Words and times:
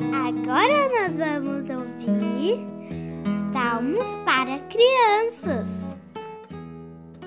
Agora 0.00 0.88
nós 1.00 1.16
vamos 1.16 1.68
ouvir 1.68 2.64
Salmos 3.52 4.14
para 4.24 4.60
crianças. 4.60 5.92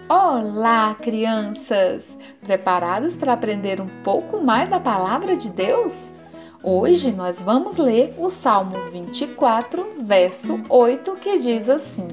Olá, 0.07 0.96
crianças! 0.96 2.18
Preparados 2.42 3.18
para 3.18 3.34
aprender 3.34 3.81
um 3.81 3.89
pouco 4.04 4.41
mais 4.41 4.70
da 4.70 4.80
palavra 4.80 5.36
de 5.36 5.49
Deus? 5.49 6.12
Hoje 6.63 7.12
nós 7.12 7.44
vamos 7.44 7.76
ler 7.76 8.16
o 8.18 8.30
Salmo 8.30 8.77
24, 8.90 9.95
verso 10.03 10.62
8, 10.70 11.17
que 11.17 11.40
diz 11.40 11.67
assim: 11.67 12.08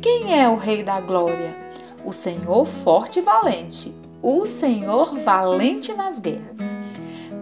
Quem 0.00 0.40
é 0.40 0.48
o 0.48 0.54
Rei 0.54 0.84
da 0.84 1.00
Glória? 1.00 1.56
O 2.04 2.12
Senhor 2.12 2.64
forte 2.64 3.18
e 3.18 3.22
valente, 3.22 3.92
o 4.22 4.46
Senhor 4.46 5.18
valente 5.18 5.92
nas 5.94 6.20
guerras. 6.20 6.60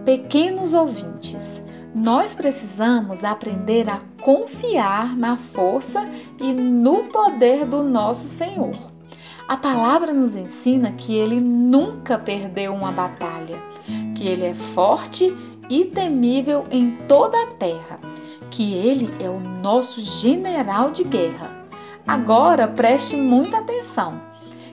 Pequenos 0.03 0.73
ouvintes, 0.73 1.63
nós 1.93 2.35
precisamos 2.35 3.23
aprender 3.23 3.89
a 3.89 3.99
confiar 4.21 5.15
na 5.17 5.35
força 5.35 6.05
e 6.39 6.53
no 6.53 7.05
poder 7.05 7.65
do 7.65 7.83
nosso 7.83 8.27
Senhor. 8.27 8.75
A 9.47 9.57
palavra 9.57 10.13
nos 10.13 10.35
ensina 10.35 10.91
que 10.91 11.15
ele 11.15 11.41
nunca 11.41 12.19
perdeu 12.19 12.73
uma 12.73 12.91
batalha, 12.91 13.57
que 14.15 14.27
ele 14.27 14.45
é 14.45 14.53
forte 14.53 15.35
e 15.67 15.85
temível 15.85 16.63
em 16.69 16.91
toda 17.07 17.41
a 17.41 17.47
terra, 17.47 17.99
que 18.51 18.73
ele 18.73 19.09
é 19.19 19.29
o 19.29 19.39
nosso 19.39 20.01
general 20.01 20.91
de 20.91 21.03
guerra. 21.03 21.49
Agora 22.07 22.67
preste 22.67 23.15
muita 23.15 23.57
atenção. 23.57 24.28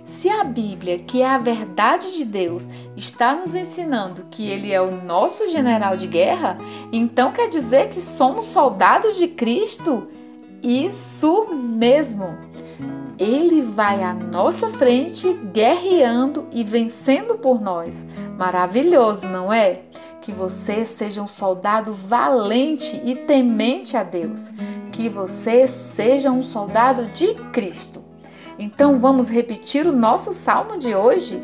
Se 0.07 0.31
a 0.31 0.45
Bíblia, 0.45 1.01
que 1.01 1.21
é 1.21 1.29
a 1.29 1.37
verdade 1.37 2.13
de 2.13 2.25
Deus, 2.25 2.69
está 2.97 3.35
nos 3.35 3.57
ensinando 3.57 4.27
que 4.31 4.49
Ele 4.49 4.73
é 4.73 4.81
o 4.81 5.03
nosso 5.03 5.49
general 5.49 5.97
de 5.97 6.07
guerra, 6.07 6.57
então 6.93 7.33
quer 7.33 7.49
dizer 7.49 7.89
que 7.89 8.01
somos 8.01 8.47
soldados 8.47 9.17
de 9.17 9.27
Cristo? 9.27 10.07
Isso 10.63 11.49
mesmo! 11.53 12.39
Ele 13.19 13.63
vai 13.63 14.05
à 14.05 14.15
nossa 14.15 14.69
frente, 14.71 15.33
guerreando 15.53 16.47
e 16.53 16.63
vencendo 16.63 17.37
por 17.39 17.61
nós. 17.61 18.07
Maravilhoso, 18.39 19.27
não 19.27 19.53
é? 19.53 19.81
Que 20.23 20.33
você 20.33 20.85
seja 20.85 21.21
um 21.21 21.29
soldado 21.29 21.93
valente 21.93 23.01
e 23.05 23.17
temente 23.17 23.97
a 23.97 24.05
Deus. 24.05 24.51
Que 24.93 25.09
você 25.09 25.67
seja 25.67 26.31
um 26.31 26.43
soldado 26.43 27.07
de 27.07 27.35
Cristo. 27.53 28.05
Então 28.59 28.99
vamos 28.99 29.29
repetir 29.29 29.87
o 29.87 29.95
nosso 29.95 30.33
salmo 30.33 30.79
de 30.79 30.95
hoje? 30.95 31.43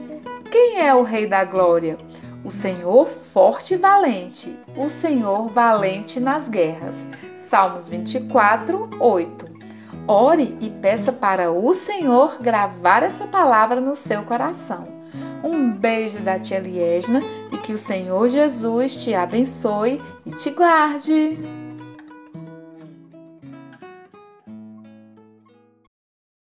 Quem 0.51 0.81
é 0.81 0.95
o 0.95 1.03
Rei 1.03 1.27
da 1.27 1.45
Glória? 1.45 1.99
O 2.45 2.51
Senhor 2.51 3.07
forte 3.07 3.75
e 3.75 3.77
valente, 3.77 4.59
o 4.77 4.89
Senhor 4.89 5.49
valente 5.49 6.19
nas 6.19 6.49
guerras. 6.49 7.07
Salmos 7.37 7.89
24, 7.89 8.91
8. 8.99 9.47
Ore 10.09 10.57
e 10.61 10.69
peça 10.69 11.13
para 11.13 11.53
o 11.53 11.73
Senhor 11.73 12.39
gravar 12.41 13.03
essa 13.03 13.27
palavra 13.27 13.81
no 13.81 13.95
seu 13.95 14.25
coração. 14.25 14.85
Um 15.45 15.71
beijo 15.71 16.21
da 16.21 16.39
tia 16.39 16.59
Liesna 16.59 17.21
e 17.53 17.59
que 17.59 17.73
o 17.73 17.79
Senhor 17.79 18.27
Jesus 18.29 18.97
te 18.97 19.15
abençoe 19.15 20.01
e 20.27 20.31
te 20.31 20.51
guarde. 20.51 21.39